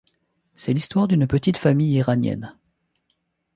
[0.55, 2.57] C'est l'histoire d'une petite famille iranienne.